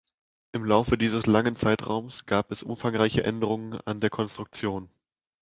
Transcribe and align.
Im 0.53 0.65
Laufe 0.65 0.97
dieses 0.97 1.27
langen 1.27 1.55
Zeitraums 1.55 2.25
gab 2.25 2.49
es 2.49 2.63
umfangreiche 2.63 3.23
Änderungen 3.23 3.79
an 3.85 4.01
der 4.01 4.09
Konstruktion. 4.09 4.89